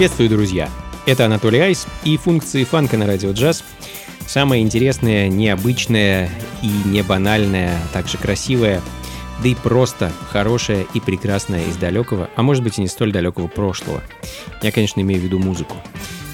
[0.00, 0.70] Приветствую, друзья!
[1.04, 3.62] Это Анатолий Айс и функции фанка на радио джаз.
[4.26, 6.30] Самое интересное, необычное
[6.62, 8.80] и не банальное, а также красивое,
[9.42, 13.46] да и просто хорошее и прекрасное из далекого, а может быть и не столь далекого
[13.46, 14.02] прошлого.
[14.62, 15.76] Я, конечно, имею в виду музыку.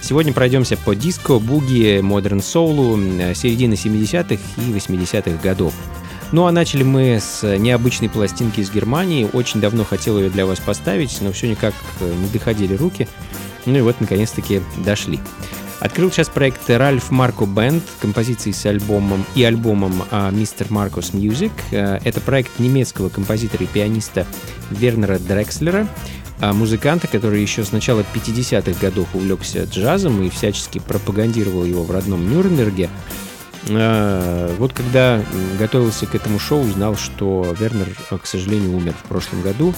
[0.00, 2.96] Сегодня пройдемся по диско, буги, модерн соулу
[3.34, 5.74] середины 70-х и 80-х годов.
[6.30, 9.28] Ну а начали мы с необычной пластинки из Германии.
[9.32, 13.08] Очень давно хотел ее для вас поставить, но все никак не доходили руки.
[13.66, 15.20] Ну и вот, наконец-таки, дошли.
[15.80, 21.52] Открыл сейчас проект Ральф Марко Бенд, композиции с альбомом и альбомом Мистер Маркус Music.
[21.70, 24.26] Э, это проект немецкого композитора и пианиста
[24.70, 25.86] Вернера Дрекслера,
[26.40, 31.90] а музыканта, который еще с начала 50-х годов увлекся джазом и всячески пропагандировал его в
[31.90, 32.88] родном Нюрнберге.
[33.68, 35.22] Э, вот когда
[35.58, 37.88] готовился к этому шоу, узнал, что Вернер,
[38.22, 39.74] к сожалению, умер в прошлом году.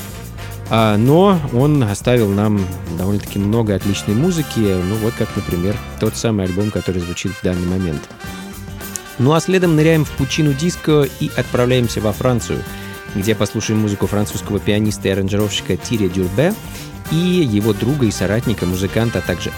[0.70, 2.60] А, но он оставил нам
[2.98, 7.66] довольно-таки много отличной музыки, ну вот как, например, тот самый альбом, который звучит в данный
[7.66, 8.08] момент.
[9.18, 12.62] Ну а следом ныряем в пучину диско и отправляемся во Францию,
[13.14, 16.54] где послушаем музыку французского пианиста и аранжировщика Тири Дюрбе
[17.10, 19.50] и его друга и соратника, музыканта, а также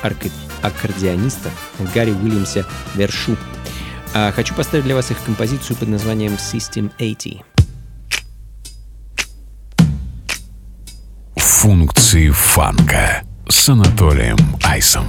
[0.63, 1.51] аккордеониста
[1.93, 3.37] Гарри Уильямса Вершу.
[4.15, 7.50] А хочу поставить для вас их композицию под названием System 80.
[11.61, 15.07] функции фанка с Анатолием Айсом.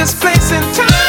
[0.00, 0.99] this place in time.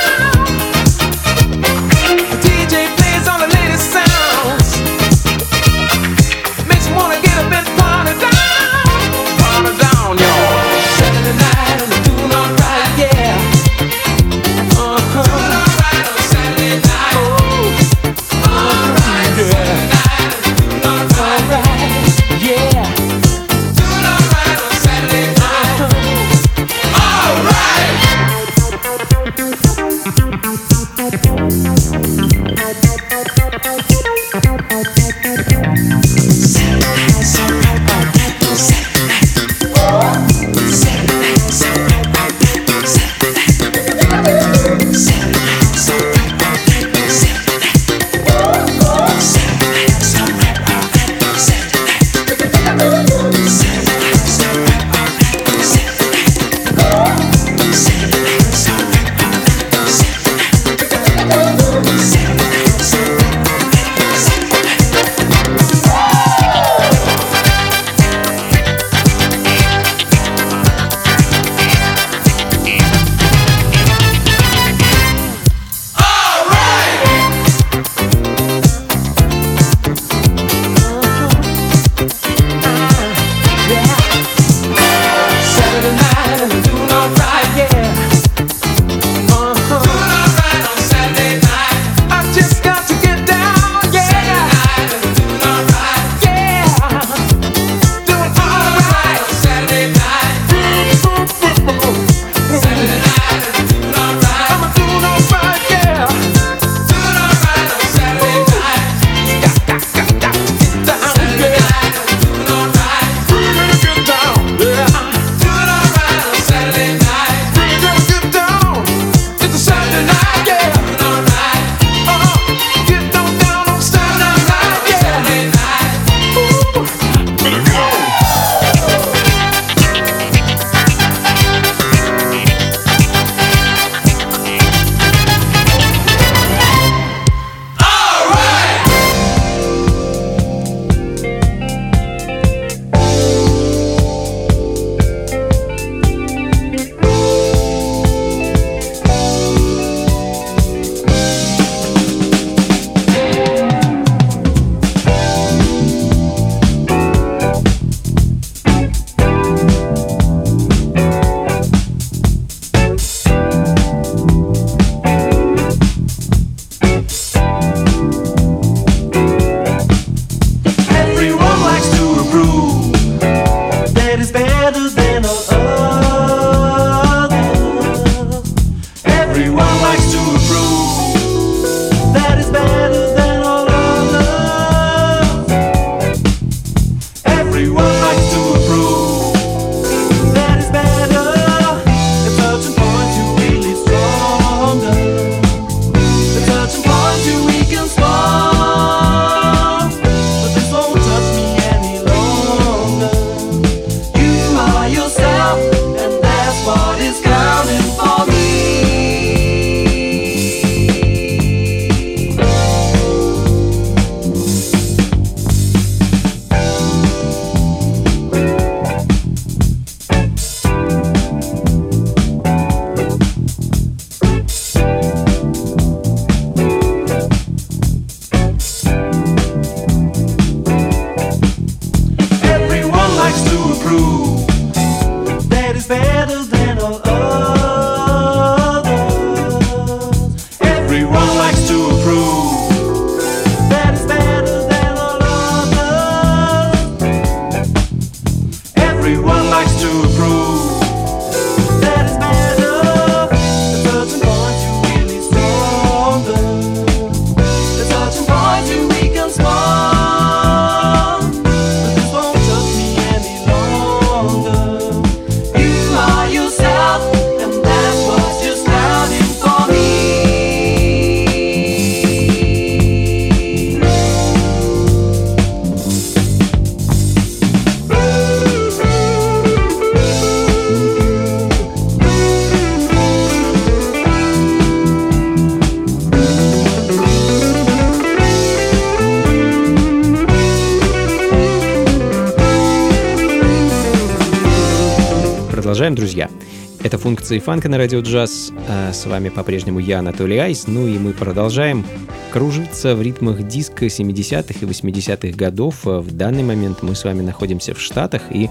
[296.92, 298.52] Это функции фанка на радио джаз.
[298.68, 300.68] А с вами по-прежнему я, Анатолий Айс.
[300.68, 301.86] Ну и мы продолжаем
[302.34, 305.86] кружиться в ритмах диска 70-х и 80-х годов.
[305.86, 308.50] В данный момент мы с вами находимся в Штатах и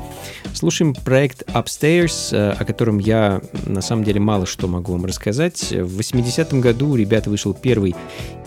[0.54, 5.70] слушаем проект Upstairs, о котором я на самом деле мало что могу вам рассказать.
[5.72, 7.94] В 80-м году у ребят вышел первый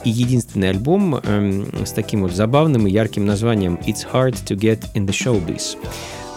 [0.03, 4.79] и единственный альбом эм, с таким вот забавным и ярким названием «It's hard to get
[4.95, 5.77] in the showbiz».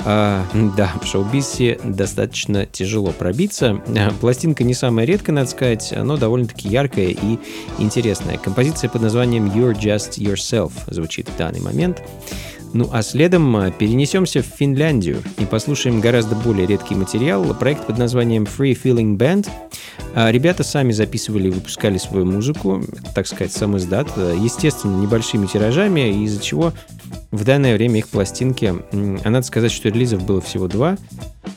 [0.08, 0.46] А,
[0.76, 3.82] да, в шоу-бизе достаточно тяжело пробиться.
[4.20, 7.38] Пластинка не самая редкая, надо сказать, но довольно-таки яркая и
[7.78, 8.38] интересная.
[8.38, 12.04] Композиция под названием You're Just Yourself звучит в данный момент.
[12.72, 17.42] Ну а следом а, перенесемся в Финляндию и послушаем гораздо более редкий материал.
[17.54, 19.48] Проект под названием Free Feeling Band.
[20.14, 22.82] А, ребята сами записывали и выпускали свою музыку,
[23.14, 26.72] так сказать, сам издат, естественно, небольшими тиражами, из-за чего
[27.30, 30.96] в данное время их пластинки, а надо сказать, что релизов было всего два,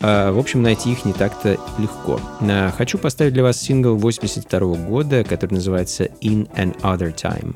[0.01, 2.19] а, в общем, найти их не так-то легко.
[2.41, 7.55] А, хочу поставить для вас сингл 82 года, который называется In Another Time.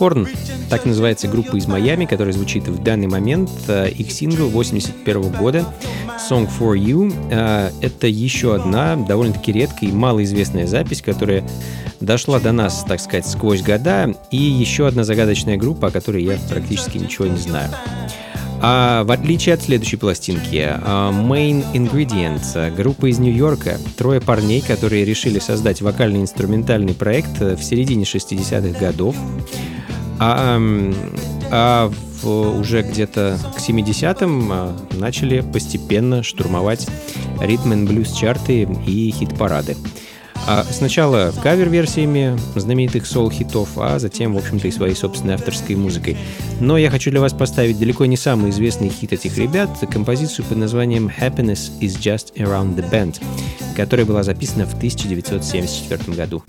[0.00, 0.28] Попкорн,
[0.70, 3.50] так называется группа из Майами, которая звучит в данный момент.
[3.68, 5.66] Э, их сингл 81 года
[6.30, 7.12] Song for You.
[7.30, 11.44] Э, это еще одна довольно-таки редкая и малоизвестная запись, которая
[12.00, 14.14] дошла до нас, так сказать, сквозь года.
[14.30, 17.70] И еще одна загадочная группа, о которой я практически ничего не знаю.
[18.62, 25.04] А в отличие от следующей пластинки, э, Main Ingredient, группа из Нью-Йорка, трое парней, которые
[25.04, 29.16] решили создать вокально-инструментальный проект в середине 60-х годов.
[30.18, 30.60] А,
[31.50, 31.90] а
[32.22, 36.86] в, уже где-то к 70-м а, начали постепенно штурмовать
[37.40, 39.76] ритм н блюз чарты и хит-парады.
[40.46, 46.16] А сначала кавер-версиями знаменитых сол-хитов, а затем, в общем-то, и своей собственной авторской музыкой.
[46.60, 50.58] Но я хочу для вас поставить далеко не самый известный хит этих ребят, композицию под
[50.58, 53.20] названием «Happiness is just around the bend»,
[53.76, 56.42] которая была записана в 1974 году.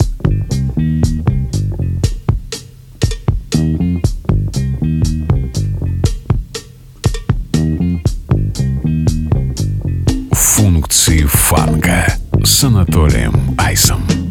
[10.32, 14.31] Функции фанка с Анатолием Айсом.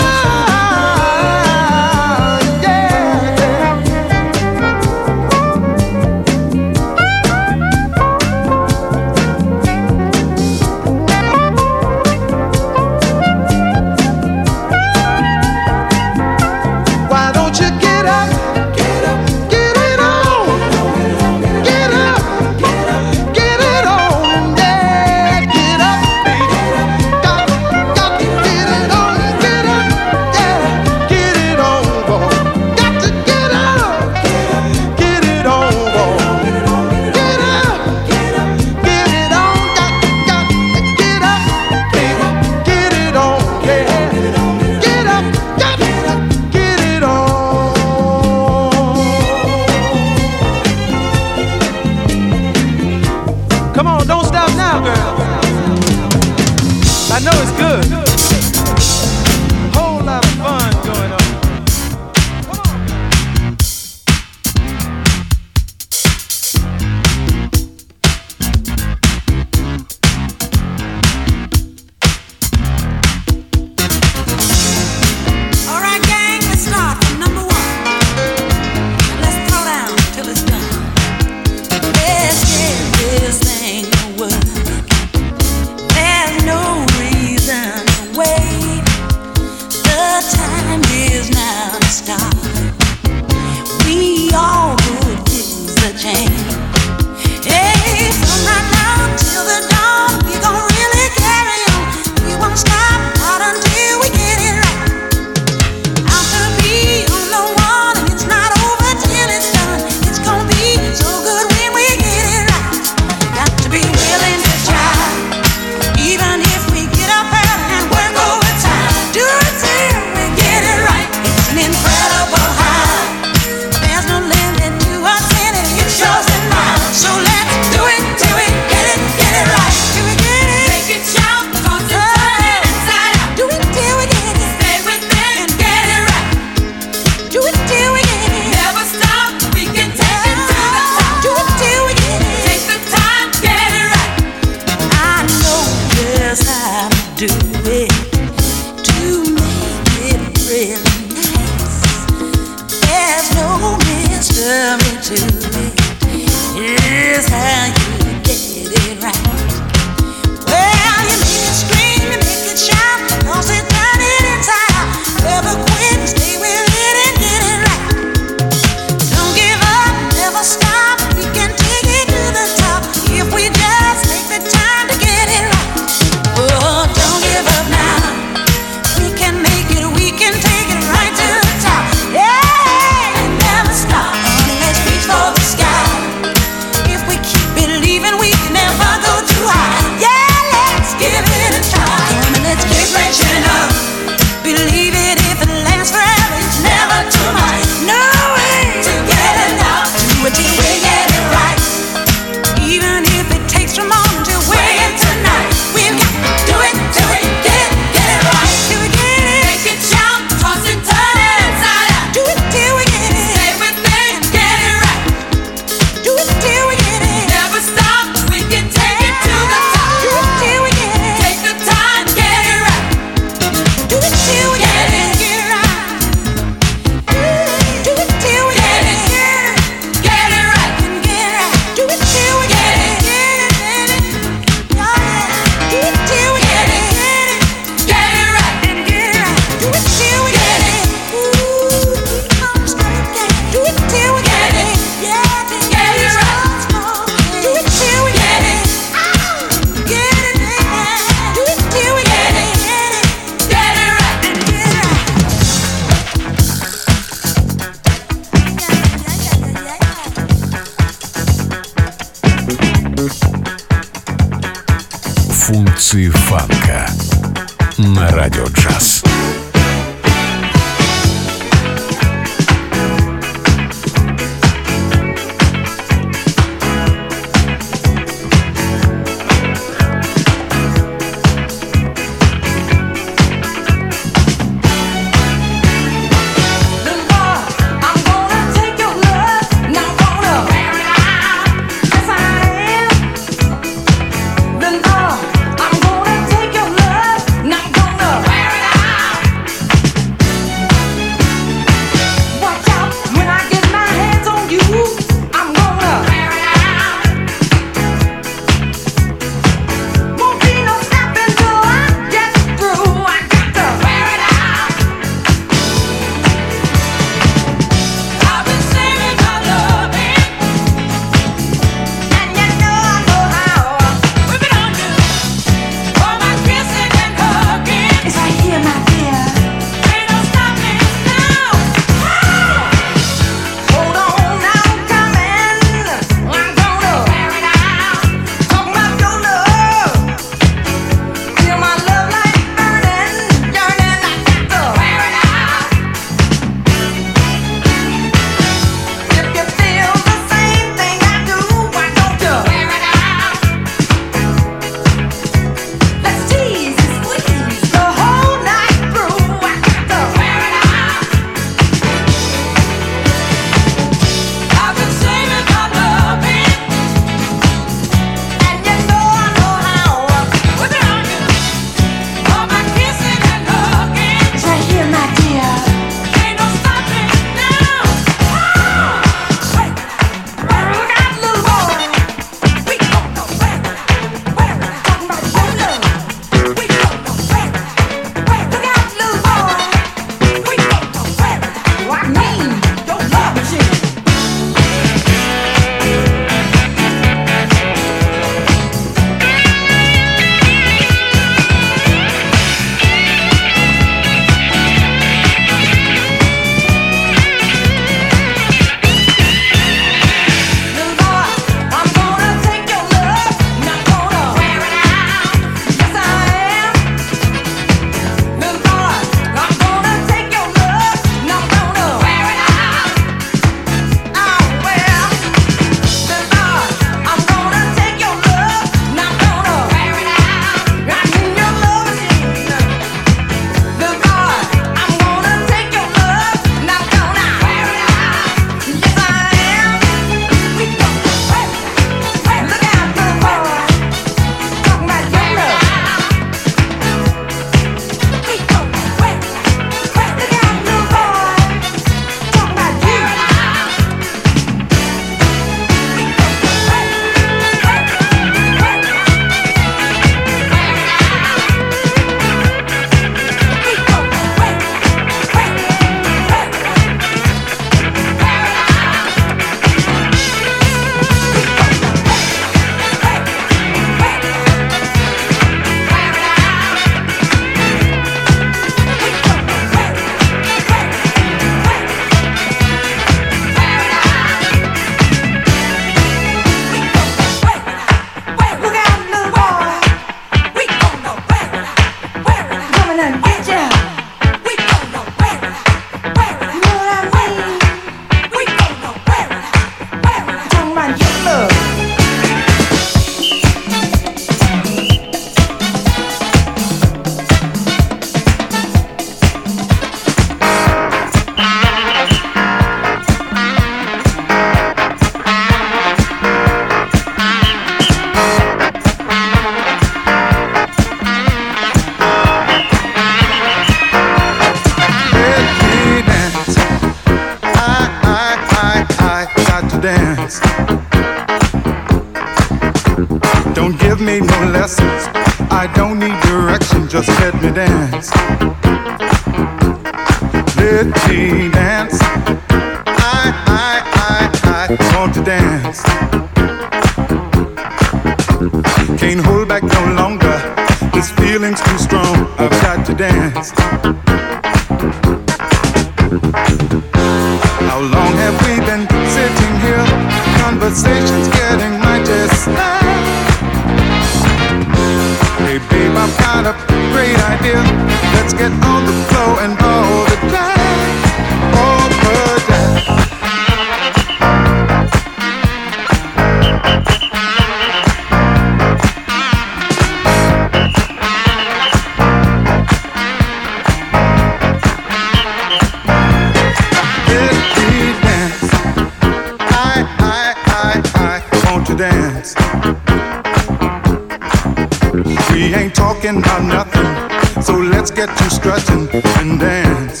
[595.78, 597.42] talking about nothing.
[597.42, 600.00] So let's get you stretching and dance.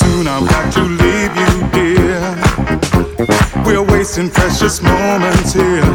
[0.00, 2.20] Soon I've got to leave you, dear.
[3.66, 5.92] We're wasting precious moments here.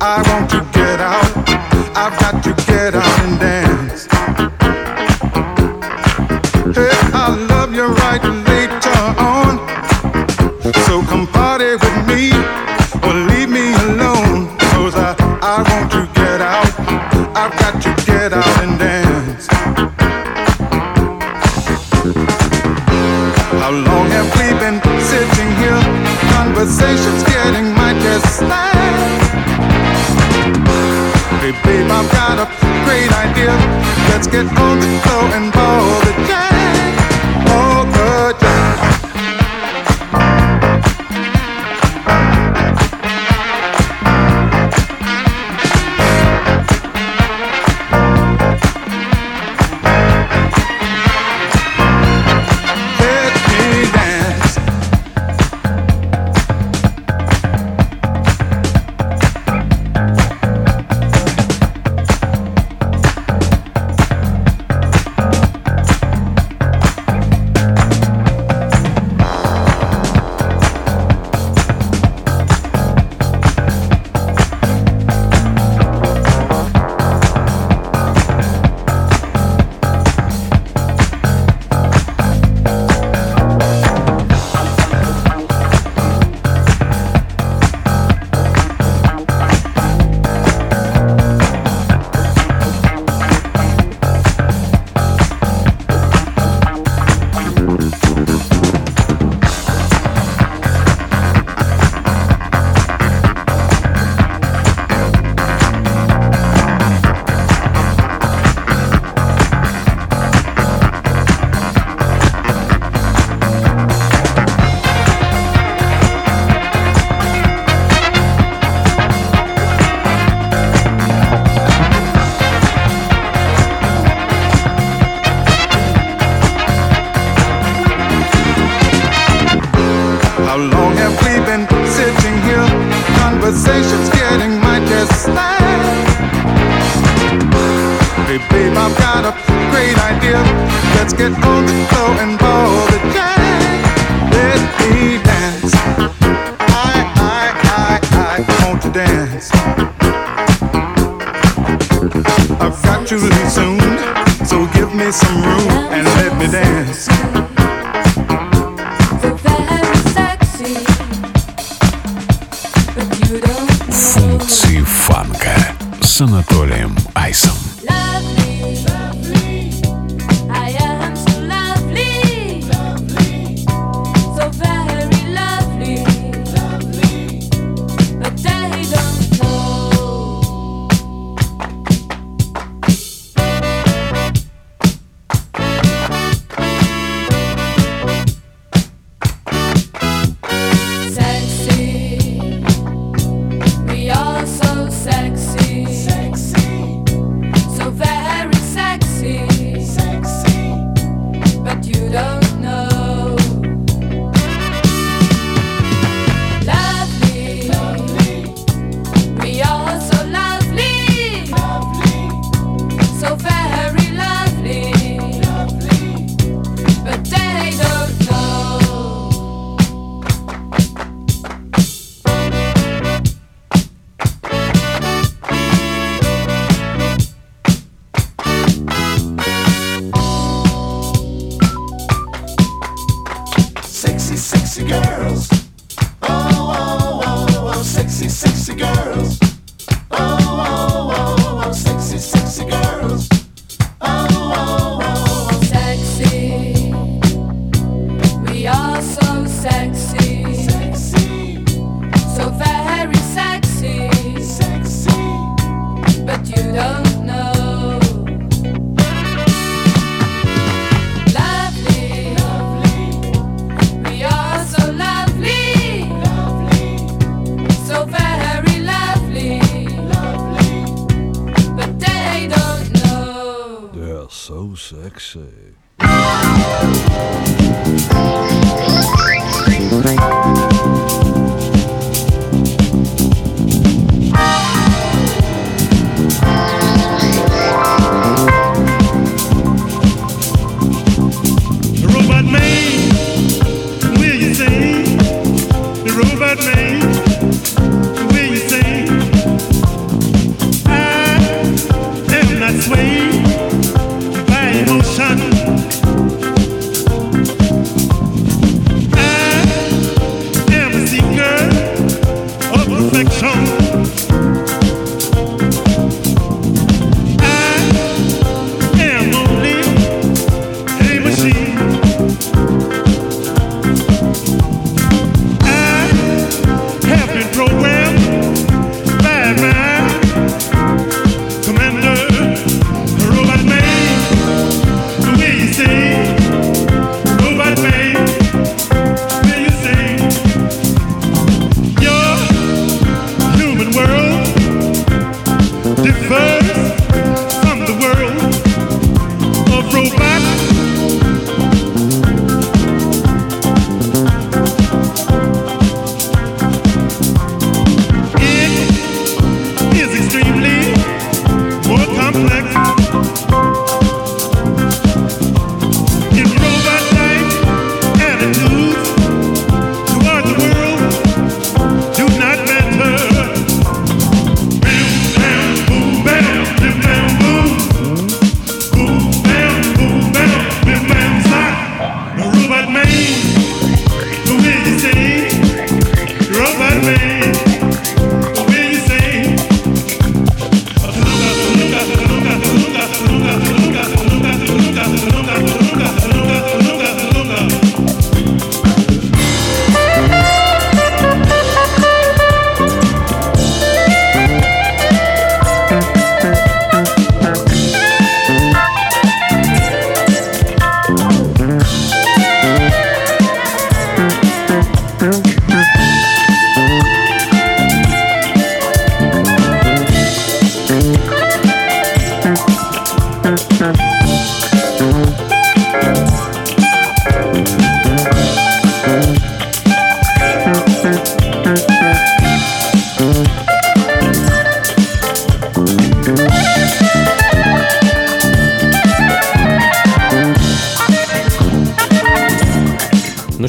[0.00, 1.32] I want to get out.
[2.02, 2.81] I've got to get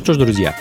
[0.03, 0.53] что ж, друзья,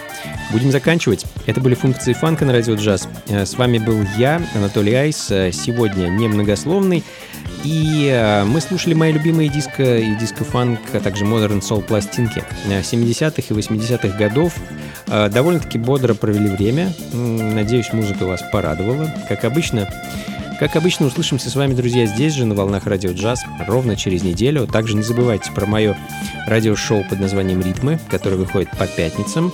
[0.52, 1.26] будем заканчивать.
[1.46, 3.08] Это были функции фанка на радио джаз.
[3.28, 5.30] Э, С вами был я, Анатолий Айс.
[5.30, 7.02] Э, Сегодня немногословный.
[7.64, 12.80] И э, мы слушали мои любимые диско и диско-фанк, а также модерн сол пластинки э,
[12.82, 14.54] 70-х и 80-х годов.
[15.08, 16.92] Довольно-таки бодро провели время.
[17.12, 19.12] Надеюсь, музыка вас порадовала.
[19.28, 19.86] Как обычно,
[20.62, 24.68] как обычно, услышимся с вами, друзья, здесь же, на волнах радио джаз, ровно через неделю.
[24.68, 25.98] Также не забывайте про мое
[26.46, 29.52] радиошоу под названием «Ритмы», которое выходит по пятницам.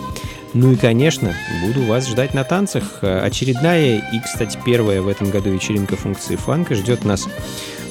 [0.52, 1.34] Ну и, конечно,
[1.64, 2.98] буду вас ждать на танцах.
[3.00, 7.26] Э, Очередная и, кстати, первая в этом году вечеринка функции фанка ждет нас,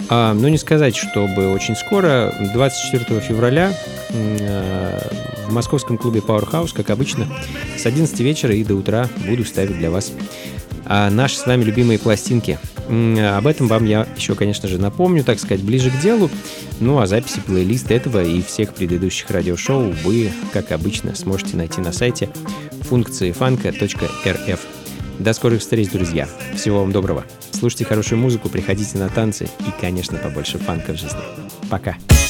[0.10, 3.74] а, ну не сказать, чтобы очень скоро, 24 февраля
[4.10, 5.10] э,
[5.48, 7.28] в московском клубе Powerhouse, как обычно,
[7.80, 10.12] с 11 вечера и до утра буду ставить для вас
[10.88, 12.60] наши с вами любимые пластинки.
[12.88, 16.30] Об этом вам я еще, конечно же, напомню, так сказать, ближе к делу.
[16.80, 21.92] Ну, а записи плейлист этого и всех предыдущих радиошоу вы, как обычно, сможете найти на
[21.92, 22.30] сайте
[22.82, 24.60] функции фанка.рф.
[25.20, 26.30] До скорых встреч, друзья.
[26.56, 27.26] Всего вам доброго.
[27.52, 31.20] Слушайте хорошую музыку, приходите на танцы и, конечно, побольше фанка в жизни.
[31.70, 31.98] Пока.
[32.10, 32.27] Are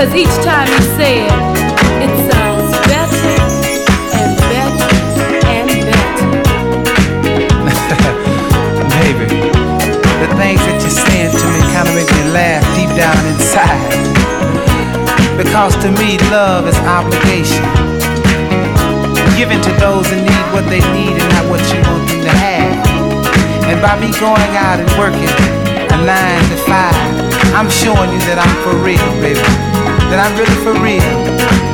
[0.00, 1.32] Cause each time you say it,
[2.00, 3.36] it sounds better
[4.16, 4.88] and better
[5.44, 6.40] and better.
[8.96, 9.28] Baby,
[10.24, 13.76] the things that you're saying to me kind of make me laugh deep down inside.
[15.36, 17.60] Because to me, love is obligation.
[19.36, 22.32] Giving to those in need what they need and not what you want them to
[22.40, 22.88] have.
[23.68, 25.28] And by me going out and working
[25.92, 26.96] a nine to five,
[27.52, 29.69] I'm showing you that I'm for real, baby.
[30.10, 31.69] That I'm really for real.